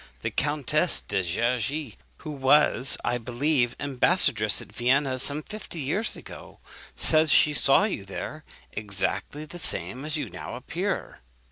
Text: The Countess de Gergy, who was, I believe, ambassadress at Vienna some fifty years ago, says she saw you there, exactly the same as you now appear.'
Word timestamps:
The 0.21 0.31
Countess 0.31 0.99
de 1.03 1.21
Gergy, 1.21 1.95
who 2.17 2.31
was, 2.31 2.97
I 3.05 3.19
believe, 3.19 3.75
ambassadress 3.79 4.59
at 4.59 4.71
Vienna 4.71 5.19
some 5.19 5.43
fifty 5.43 5.79
years 5.79 6.15
ago, 6.15 6.57
says 6.95 7.31
she 7.31 7.53
saw 7.53 7.83
you 7.83 8.03
there, 8.03 8.43
exactly 8.71 9.45
the 9.45 9.59
same 9.59 10.03
as 10.03 10.17
you 10.17 10.27
now 10.31 10.55
appear.' 10.55 11.19